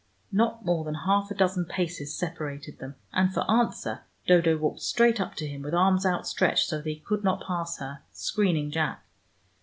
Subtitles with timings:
[0.31, 5.21] Not more than half a dozen paces separated them, and for answer Dodo walked straight
[5.21, 9.05] up to him, with arms outstretched so that he could not pass her, screening Jack.